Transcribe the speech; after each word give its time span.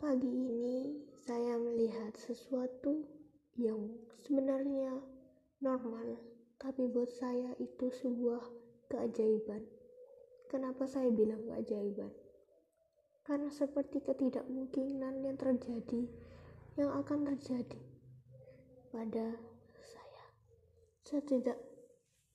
Pagi 0.00 0.32
ini 0.32 0.96
saya 1.28 1.60
melihat 1.60 2.16
sesuatu 2.16 3.04
yang 3.60 4.00
sebenarnya 4.24 4.96
normal, 5.60 6.16
tapi 6.56 6.88
buat 6.88 7.12
saya 7.12 7.52
itu 7.60 7.92
sebuah 7.92 8.40
keajaiban. 8.88 9.60
Kenapa 10.48 10.88
saya 10.88 11.12
bilang 11.12 11.44
keajaiban? 11.44 12.08
Karena 13.28 13.52
seperti 13.52 14.00
ketidakmungkinan 14.00 15.20
yang 15.20 15.36
terjadi, 15.36 16.08
yang 16.80 16.96
akan 16.96 17.36
terjadi 17.36 17.84
pada 18.88 19.36
saya. 19.84 20.24
Saya 21.04 21.20
tidak 21.28 21.60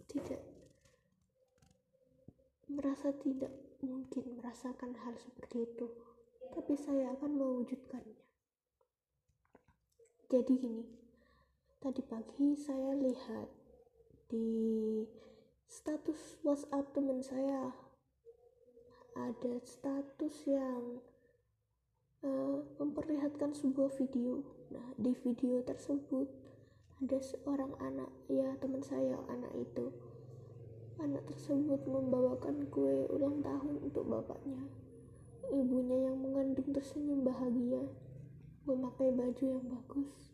tidak 0.06 0.42
merasa 2.70 3.10
tidak 3.18 3.50
mungkin 3.82 4.38
merasakan 4.38 4.94
hal 5.02 5.18
seperti 5.18 5.66
itu 5.66 5.90
tapi 6.54 6.78
saya 6.78 7.14
akan 7.18 7.32
mewujudkannya. 7.40 8.20
Jadi 10.26 10.54
gini, 10.58 10.86
tadi 11.78 12.02
pagi 12.02 12.58
saya 12.58 12.98
lihat 12.98 13.48
di 14.26 14.50
status 15.70 16.42
WhatsApp 16.42 16.92
teman 16.98 17.22
saya 17.22 17.70
ada 19.16 19.54
status 19.64 20.36
yang 20.50 21.00
uh, 22.26 22.58
memperlihatkan 22.82 23.54
sebuah 23.54 23.94
video. 23.96 24.44
Nah, 24.74 24.92
di 24.98 25.14
video 25.14 25.62
tersebut 25.62 26.28
ada 27.00 27.20
seorang 27.22 27.78
anak, 27.80 28.12
ya 28.28 28.58
teman 28.60 28.82
saya 28.82 29.22
anak 29.30 29.54
itu. 29.56 29.94
Anak 31.00 31.28
tersebut 31.30 31.86
membawakan 31.86 32.66
kue 32.72 33.06
ulang 33.14 33.46
tahun 33.46 33.84
untuk 33.84 34.08
bapaknya 34.08 34.85
Ibunya 35.54 36.10
yang 36.10 36.18
mengandung 36.26 36.74
tersenyum 36.74 37.22
bahagia, 37.22 37.86
memakai 38.66 39.14
baju 39.14 39.46
yang 39.46 39.66
bagus. 39.70 40.34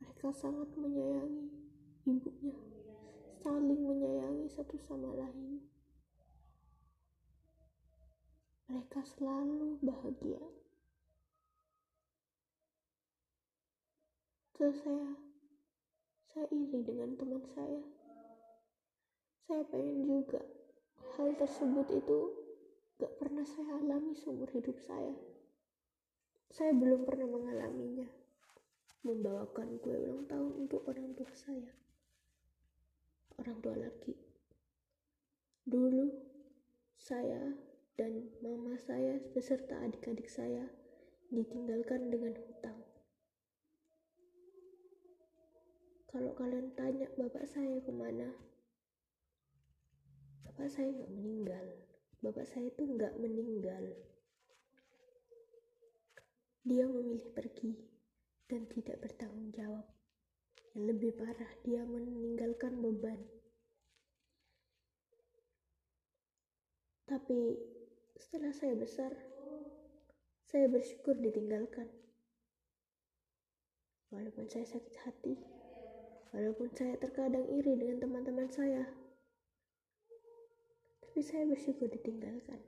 Mereka 0.00 0.28
sangat 0.36 0.68
menyayangi 0.76 1.48
ibunya, 2.04 2.60
saling 3.40 3.80
menyayangi 3.80 4.46
satu 4.52 4.76
sama 4.84 5.16
lain. 5.16 5.64
Mereka 8.68 9.00
selalu 9.06 9.80
bahagia. 9.80 10.42
Terus 14.56 14.76
saya, 14.84 15.12
saya 16.32 16.46
iri 16.52 16.80
dengan 16.84 17.16
teman 17.16 17.44
saya. 17.56 17.84
Saya 19.46 19.62
pengen 19.68 20.04
juga 20.04 20.42
hal 21.16 21.32
tersebut 21.38 21.86
itu 21.92 22.45
gak 22.96 23.12
pernah 23.20 23.44
saya 23.44 23.76
alami 23.76 24.16
seumur 24.16 24.48
hidup 24.56 24.80
saya. 24.80 25.12
Saya 26.48 26.72
belum 26.72 27.04
pernah 27.04 27.28
mengalaminya. 27.28 28.08
Membawakan 29.04 29.78
kue 29.84 29.94
ulang 29.94 30.24
tahun 30.26 30.66
untuk 30.66 30.82
orang 30.88 31.12
tua 31.12 31.30
saya. 31.36 31.70
Orang 33.36 33.60
tua 33.60 33.76
laki. 33.76 34.16
Dulu, 35.68 36.08
saya 36.96 37.54
dan 38.00 38.32
mama 38.40 38.80
saya 38.80 39.20
beserta 39.36 39.76
adik-adik 39.84 40.26
saya 40.32 40.64
ditinggalkan 41.28 42.08
dengan 42.08 42.32
hutang. 42.34 42.80
Kalau 46.08 46.32
kalian 46.32 46.72
tanya 46.72 47.12
bapak 47.18 47.44
saya 47.44 47.76
ke 47.84 47.92
mana, 47.92 48.32
bapak 50.48 50.72
saya 50.72 50.88
nggak 50.88 51.12
meninggal 51.12 51.66
bapak 52.26 52.42
saya 52.50 52.66
itu 52.66 52.82
nggak 52.82 53.14
meninggal. 53.22 53.94
Dia 56.66 56.90
memilih 56.90 57.30
pergi 57.30 57.78
dan 58.50 58.66
tidak 58.66 58.98
bertanggung 58.98 59.54
jawab. 59.54 59.86
Yang 60.74 60.84
lebih 60.90 61.10
parah, 61.14 61.52
dia 61.62 61.86
meninggalkan 61.86 62.82
beban. 62.82 63.22
Tapi 67.06 67.54
setelah 68.18 68.50
saya 68.50 68.74
besar, 68.74 69.14
saya 70.42 70.66
bersyukur 70.66 71.14
ditinggalkan. 71.22 71.86
Walaupun 74.10 74.50
saya 74.50 74.66
sakit 74.66 74.94
hati, 75.06 75.34
walaupun 76.34 76.74
saya 76.74 76.98
terkadang 76.98 77.46
iri 77.46 77.78
dengan 77.78 78.02
teman-teman 78.02 78.50
saya, 78.50 79.05
tapi 81.16 81.32
saya 81.32 81.48
bersyukur 81.48 81.88
ditinggalkan. 81.88 82.60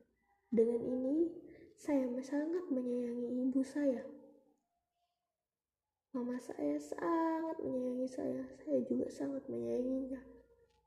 Dengan 0.49 0.81
ini, 0.81 1.29
saya 1.77 2.09
sangat 2.25 2.65
menyayangi 2.73 3.45
ibu 3.45 3.61
saya. 3.61 4.01
Mama 6.17 6.41
saya 6.41 6.81
sangat 6.81 7.61
menyayangi 7.61 8.09
saya, 8.09 8.49
saya 8.65 8.81
juga 8.89 9.13
sangat 9.13 9.45
menyayanginya. 9.53 10.25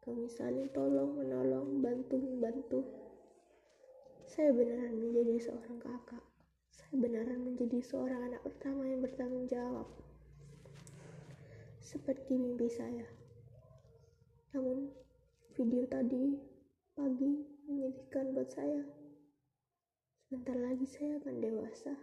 Kami 0.01 0.25
saling 0.25 0.73
tolong 0.73 1.21
menolong, 1.21 1.85
bantu 1.85 2.17
membantu. 2.17 2.81
Saya 4.25 4.57
beneran 4.57 4.97
menjadi 4.97 5.53
seorang 5.53 5.77
kakak. 5.85 6.25
Saya 6.73 6.97
beneran 6.97 7.45
menjadi 7.45 7.77
seorang 7.77 8.25
anak 8.25 8.41
pertama 8.41 8.89
yang 8.89 9.05
bertanggung 9.05 9.45
jawab. 9.45 9.85
Seperti 11.77 12.41
mimpi 12.41 12.73
saya. 12.73 13.05
Namun, 14.50 14.89
video 15.53 15.85
tadi 15.85 16.50
pagi 16.91 17.47
menyedihkan 17.72 18.35
buat 18.35 18.52
saya. 18.52 18.84
Sebentar 20.28 20.56
lagi 20.59 20.84
saya 20.84 21.16
akan 21.24 21.40
dewasa. 21.40 21.96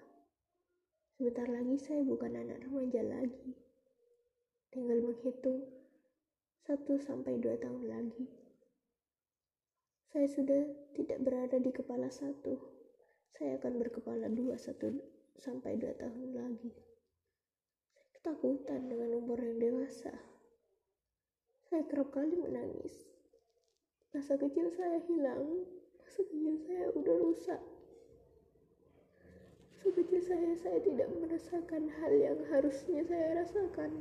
Sebentar 1.16 1.44
lagi 1.44 1.76
saya 1.76 2.00
bukan 2.04 2.32
anak 2.32 2.64
remaja 2.64 3.04
lagi. 3.04 3.52
Tinggal 4.72 5.04
menghitung 5.04 5.64
satu 6.64 6.96
sampai 7.00 7.36
dua 7.36 7.60
tahun 7.60 7.84
lagi. 7.84 8.28
Saya 10.08 10.24
sudah 10.24 10.62
tidak 10.96 11.20
berada 11.20 11.60
di 11.60 11.68
kepala 11.68 12.08
satu. 12.08 12.56
Saya 13.36 13.60
akan 13.60 13.80
berkepala 13.80 14.32
dua 14.32 14.56
satu 14.56 14.88
sampai 15.36 15.76
dua 15.76 15.92
tahun 16.00 16.32
lagi. 16.32 16.72
Ketakutan 18.16 18.88
dengan 18.88 19.20
umur 19.20 19.36
yang 19.36 19.60
dewasa. 19.60 20.16
Saya 21.68 21.84
kerap 21.84 22.08
kali 22.08 22.40
menangis 22.40 23.17
masa 24.18 24.34
kecil 24.34 24.66
saya 24.74 24.98
hilang 25.06 25.62
masa 26.02 26.26
kecil 26.26 26.58
saya 26.66 26.90
udah 26.90 27.16
rusak. 27.22 27.62
Masa 29.70 29.88
kecil 29.94 30.20
saya 30.26 30.58
saya 30.58 30.82
tidak 30.82 31.06
merasakan 31.22 31.86
hal 31.86 32.12
yang 32.18 32.34
harusnya 32.50 33.06
saya 33.06 33.38
rasakan. 33.38 33.94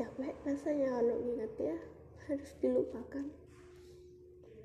Capek 0.00 0.34
rasanya 0.48 0.88
kalau 0.88 1.16
ingat 1.28 1.52
ya 1.60 1.76
harus 2.32 2.50
dilupakan. 2.64 3.28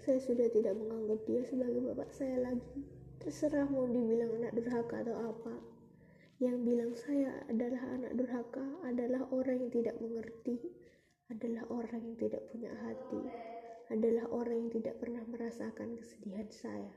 Saya 0.07 0.23
sudah 0.23 0.47
tidak 0.55 0.71
menganggap 0.79 1.19
dia 1.27 1.43
sebagai 1.43 1.83
bapak 1.91 2.15
saya 2.15 2.39
lagi. 2.39 2.79
Terserah 3.19 3.67
mau 3.67 3.91
dibilang 3.91 4.39
anak 4.39 4.55
durhaka 4.55 5.03
atau 5.03 5.35
apa 5.35 5.72
yang 6.43 6.67
bilang 6.67 6.91
saya 6.91 7.47
adalah 7.47 7.79
anak 7.95 8.19
durhaka 8.19 8.67
adalah 8.83 9.23
orang 9.31 9.63
yang 9.63 9.71
tidak 9.71 9.95
mengerti, 10.03 10.59
adalah 11.31 11.63
orang 11.71 12.03
yang 12.03 12.17
tidak 12.19 12.43
punya 12.51 12.71
hati, 12.83 13.23
adalah 13.87 14.27
orang 14.27 14.67
yang 14.67 14.71
tidak 14.75 14.99
pernah 14.99 15.23
merasakan 15.23 15.95
kesedihan 15.95 16.47
saya. 16.51 16.91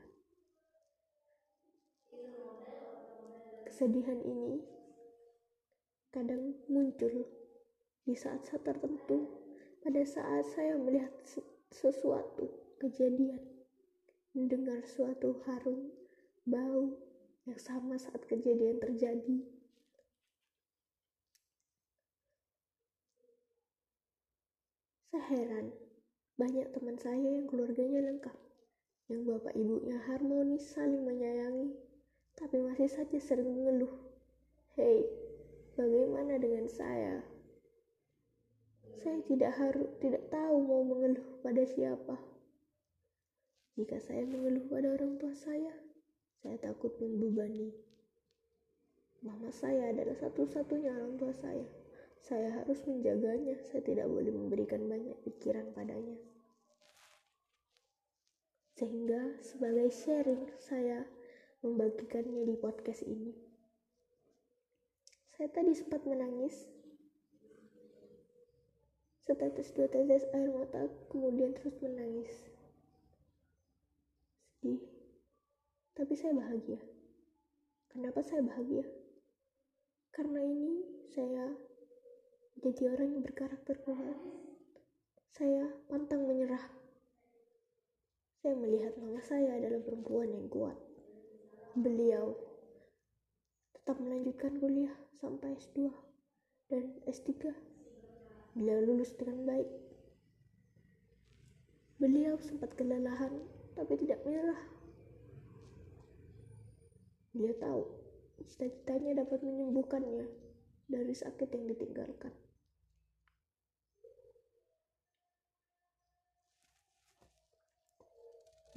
Kesedihan 3.71 4.19
ini 4.27 4.59
kadang 6.11 6.59
muncul 6.67 7.23
di 8.03 8.15
saat-saat 8.15 8.67
tertentu, 8.67 9.31
pada 9.79 10.03
saat 10.03 10.43
saya 10.51 10.75
melihat 10.75 11.13
sesuatu 11.71 12.51
kejadian, 12.83 13.39
mendengar 14.35 14.83
suatu 14.83 15.39
harum, 15.47 15.87
bau, 16.43 17.06
yang 17.47 17.59
sama 17.63 17.95
saat 17.95 18.19
kejadian 18.27 18.75
terjadi. 18.83 19.39
Saya 25.07 25.23
heran, 25.31 25.71
banyak 26.35 26.67
teman 26.75 26.99
saya 26.99 27.23
yang 27.23 27.47
keluarganya 27.47 28.03
lengkap, 28.03 28.35
yang 29.07 29.23
bapak 29.23 29.55
ibunya 29.55 29.95
harmonis 30.11 30.67
saling 30.75 31.07
menyayangi, 31.07 31.71
tapi 32.35 32.59
masih 32.59 32.91
saja 32.91 33.15
sering 33.15 33.47
mengeluh. 33.47 33.95
Hei, 34.75 35.07
bagaimana 35.79 36.35
dengan 36.35 36.67
saya? 36.67 37.23
Saya 38.99 39.23
tidak 39.23 39.55
harus 39.55 39.87
tidak 40.03 40.27
tahu 40.27 40.67
mau 40.67 40.83
mengeluh 40.83 41.39
pada 41.39 41.63
siapa. 41.63 42.19
Jika 43.79 44.03
saya 44.03 44.27
mengeluh 44.27 44.67
pada 44.67 44.91
orang 44.99 45.15
tua 45.15 45.31
saya, 45.31 45.86
saya 46.41 46.57
takut 46.61 46.93
membebani. 47.01 47.73
Mama 49.25 49.49
saya 49.49 49.89
adalah 49.89 50.13
satu-satunya 50.21 50.93
orang 50.93 51.17
tua 51.17 51.33
saya. 51.33 51.65
Saya 52.21 52.53
harus 52.61 52.85
menjaganya. 52.85 53.57
Saya 53.65 53.81
tidak 53.81 54.05
boleh 54.05 54.29
memberikan 54.29 54.85
banyak 54.85 55.17
pikiran 55.25 55.73
padanya. 55.73 56.17
Sehingga 58.77 59.41
sebagai 59.41 59.89
sharing 59.89 60.45
saya 60.61 61.09
membagikannya 61.65 62.45
di 62.45 62.55
podcast 62.61 63.01
ini. 63.09 63.33
Saya 65.33 65.49
tadi 65.49 65.73
sempat 65.73 66.05
menangis. 66.05 66.69
Setetes 69.25 69.73
dua 69.73 69.89
tetes 69.89 70.23
air 70.31 70.49
mata, 70.53 70.87
kemudian 71.09 71.57
terus 71.57 71.75
menangis. 71.83 72.31
Sedih. 74.61 74.96
Tapi 75.97 76.13
saya 76.13 76.37
bahagia. 76.37 76.77
Kenapa 77.89 78.21
saya 78.21 78.45
bahagia? 78.45 78.85
Karena 80.13 80.45
ini 80.45 80.85
saya 81.09 81.57
jadi 82.61 82.93
orang 82.93 83.17
yang 83.17 83.23
berkarakter 83.25 83.81
kuat. 83.81 84.13
Saya 85.33 85.65
pantang 85.89 86.29
menyerah. 86.29 86.61
Saya 88.45 88.53
melihat 88.53 88.93
mama 89.01 89.25
saya 89.25 89.57
adalah 89.57 89.81
perempuan 89.81 90.29
yang 90.29 90.45
kuat. 90.45 90.77
Beliau 91.73 92.37
tetap 93.73 93.97
melanjutkan 93.97 94.53
kuliah 94.61 94.93
sampai 95.17 95.57
S2 95.57 95.89
dan 96.69 96.93
S3. 97.09 97.49
Beliau 98.53 98.85
lulus 98.85 99.17
dengan 99.17 99.49
baik. 99.49 99.69
Beliau 101.97 102.37
sempat 102.37 102.77
kelelahan, 102.77 103.33
tapi 103.73 103.97
tidak 103.97 104.21
menyerah. 104.21 104.76
Beliau 107.35 107.55
tahu 107.59 107.83
cita-citanya 108.45 109.23
dapat 109.25 109.41
menyembuhkannya 109.41 110.29
dari 110.87 111.13
sakit 111.15 111.49
yang 111.51 111.65
ditinggalkan. 111.67 112.31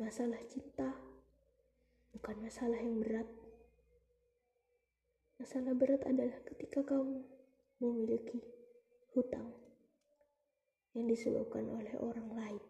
Masalah 0.01 0.41
cinta 0.49 0.97
bukan 2.17 2.37
masalah 2.41 2.81
yang 2.81 2.99
berat. 3.05 3.29
Masalah 5.37 5.77
berat 5.77 6.01
adalah 6.09 6.41
ketika 6.49 6.81
kamu 6.81 7.21
memiliki 7.85 8.41
hutang 9.13 9.53
yang 10.97 11.05
disebabkan 11.05 11.69
oleh 11.69 11.93
orang 12.01 12.33
lain. 12.33 12.65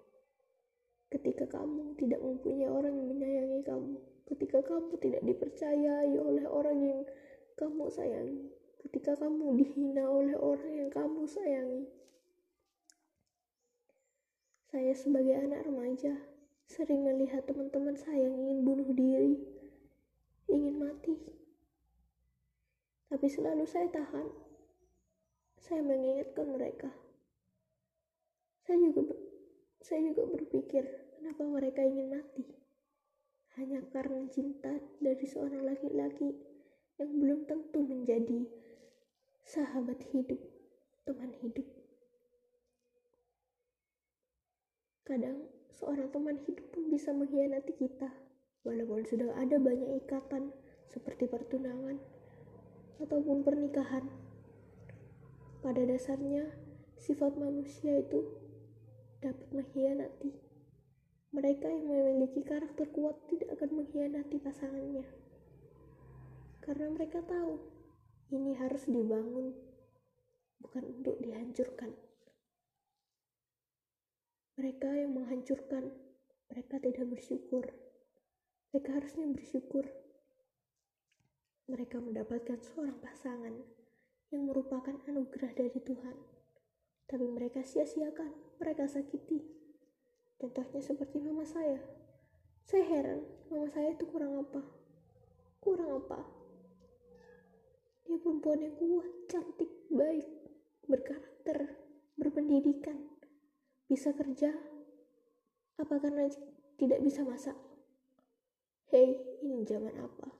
Ketika 1.06 1.46
kamu 1.46 1.94
tidak 1.98 2.18
mempunyai 2.18 2.66
orang 2.66 2.98
yang 2.98 3.08
menyayangi 3.14 3.62
kamu, 3.62 3.98
ketika 4.30 4.62
kamu 4.62 4.94
tidak 5.02 5.22
dipercayai 5.26 6.14
oleh 6.14 6.46
orang 6.46 6.78
yang 6.78 7.00
kamu 7.58 7.90
sayangi, 7.90 8.46
ketika 8.86 9.18
kamu 9.18 9.58
dihina 9.58 10.06
oleh 10.06 10.38
orang 10.38 10.70
yang 10.70 10.90
kamu 10.94 11.26
sayangi. 11.26 11.90
Saya 14.70 14.94
sebagai 14.94 15.34
anak 15.34 15.66
remaja 15.66 16.14
sering 16.70 17.02
melihat 17.02 17.42
teman-teman 17.42 17.98
saya 17.98 18.30
yang 18.30 18.38
ingin 18.38 18.62
bunuh 18.62 18.86
diri, 18.94 19.34
ingin 20.46 20.78
mati. 20.78 21.18
Tapi 23.10 23.26
selalu 23.26 23.66
saya 23.66 23.90
tahan. 23.90 24.30
Saya 25.58 25.82
mengingatkan 25.82 26.46
mereka. 26.54 26.90
Saya 28.62 28.78
juga 28.94 29.18
saya 29.82 30.06
juga 30.14 30.22
berpikir, 30.30 30.86
kenapa 31.18 31.42
mereka 31.42 31.82
ingin 31.82 32.14
mati? 32.14 32.59
Hanya 33.58 33.82
karena 33.90 34.26
cinta 34.30 34.78
dari 35.02 35.26
seorang 35.26 35.66
laki-laki 35.66 36.38
yang 37.00 37.10
belum 37.18 37.48
tentu 37.48 37.82
menjadi 37.82 38.46
sahabat 39.42 39.98
hidup, 40.14 40.38
teman 41.02 41.34
hidup. 41.42 41.66
Kadang 45.02 45.50
seorang 45.74 46.06
teman 46.14 46.38
hidup 46.46 46.70
pun 46.70 46.86
bisa 46.86 47.10
mengkhianati 47.10 47.74
kita, 47.74 48.14
walaupun 48.62 49.02
sudah 49.08 49.34
ada 49.34 49.58
banyak 49.58 50.06
ikatan 50.06 50.54
seperti 50.86 51.26
pertunangan 51.26 51.98
ataupun 53.02 53.42
pernikahan. 53.42 54.06
Pada 55.64 55.82
dasarnya, 55.82 56.52
sifat 57.00 57.34
manusia 57.40 58.04
itu 58.04 58.28
dapat 59.24 59.48
mengkhianati. 59.50 60.49
Mereka 61.30 61.70
yang 61.70 61.86
memiliki 61.86 62.42
karakter 62.42 62.90
kuat 62.90 63.14
tidak 63.30 63.54
akan 63.54 63.82
mengkhianati 63.82 64.42
pasangannya. 64.42 65.06
Karena 66.58 66.90
mereka 66.90 67.22
tahu 67.22 67.54
ini 68.34 68.58
harus 68.58 68.90
dibangun, 68.90 69.54
bukan 70.58 70.82
untuk 70.90 71.22
dihancurkan. 71.22 71.94
Mereka 74.58 74.90
yang 74.90 75.14
menghancurkan, 75.14 75.94
mereka 76.50 76.82
tidak 76.82 77.06
bersyukur. 77.06 77.64
Mereka 78.74 78.90
harusnya 78.90 79.26
bersyukur. 79.30 79.86
Mereka 81.70 82.02
mendapatkan 82.02 82.58
seorang 82.58 82.98
pasangan 82.98 83.54
yang 84.34 84.50
merupakan 84.50 84.98
anugerah 85.06 85.54
dari 85.54 85.78
Tuhan. 85.78 86.18
Tapi 87.06 87.26
mereka 87.30 87.62
sia-siakan, 87.62 88.58
mereka 88.58 88.90
sakiti. 88.90 89.59
Contohnya 90.40 90.80
seperti 90.80 91.20
mama 91.20 91.44
saya. 91.44 91.76
Saya 92.64 92.84
heran, 92.88 93.20
mama 93.52 93.68
saya 93.68 93.92
itu 93.92 94.08
kurang 94.08 94.40
apa? 94.40 94.64
Kurang 95.60 96.00
apa? 96.00 96.24
Dia 98.08 98.16
perempuan 98.16 98.64
yang 98.64 98.72
kuat, 98.80 99.28
cantik, 99.28 99.68
baik, 99.92 100.24
berkarakter, 100.88 101.76
berpendidikan 102.16 102.96
bisa 103.84 104.16
kerja? 104.16 104.56
Apa 105.76 106.00
karena 106.00 106.24
tidak 106.80 107.04
bisa 107.04 107.20
masak? 107.20 107.58
Hei, 108.88 109.20
ini 109.44 109.60
zaman 109.68 109.92
apa? 110.00 110.32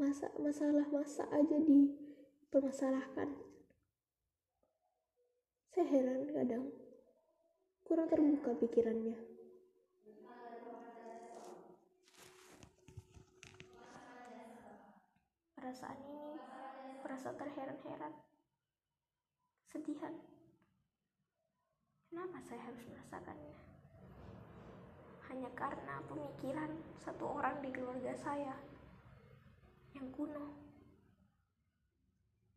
Masa 0.00 0.32
masalah 0.40 0.88
masak 0.88 1.28
aja 1.28 1.56
dipermasalahkan. 1.60 3.52
Saya 5.72 5.88
heran 5.88 6.28
kadang, 6.28 6.68
kurang 7.88 8.04
terbuka 8.12 8.52
pikirannya. 8.60 9.16
Perasaan 15.56 15.96
ini, 15.96 16.36
perasaan 17.00 17.40
terheran-heran 17.40 18.12
sedihan. 19.72 20.12
Kenapa 22.12 22.36
saya 22.44 22.60
harus 22.68 22.84
merasakannya? 22.92 23.56
Hanya 25.32 25.50
karena 25.56 26.04
pemikiran 26.04 26.68
satu 27.00 27.40
orang 27.40 27.64
di 27.64 27.72
keluarga 27.72 28.12
saya 28.20 28.60
yang 29.96 30.12
kuno, 30.12 30.52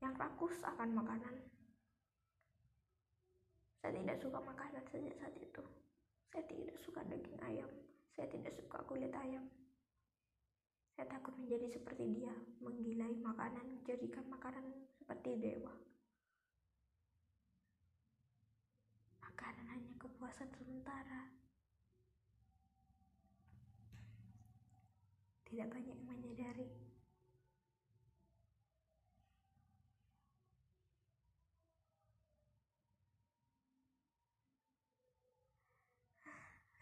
yang 0.04 0.12
rakus 0.20 0.60
akan 0.68 1.00
makanan. 1.00 1.55
Saya 3.86 4.02
tidak 4.02 4.18
suka 4.18 4.42
makanan 4.42 4.82
sejak 4.90 5.14
saat 5.22 5.38
itu. 5.38 5.62
Saya 6.34 6.42
tidak 6.50 6.74
suka 6.82 7.06
daging 7.06 7.38
ayam. 7.46 7.70
Saya 8.18 8.26
tidak 8.34 8.50
suka 8.58 8.82
kulit 8.90 9.14
ayam. 9.14 9.46
Saya 10.98 11.06
takut 11.06 11.38
menjadi 11.38 11.70
seperti 11.70 12.18
dia, 12.18 12.34
menggilai 12.66 13.14
makanan, 13.22 13.78
menjadikan 13.78 14.26
makanan 14.26 14.66
seperti 14.98 15.38
dewa. 15.38 15.70
kepuasan 20.02 20.50
sementara. 20.58 21.30
Tidak 25.46 25.70
banyak 25.70 25.94
yang 25.94 26.10
menyadari. 26.10 26.85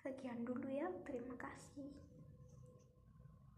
Sekian 0.04 0.44
dulu 0.44 0.68
ya, 0.68 0.92
terima 1.08 1.32
kasih. 1.40 1.88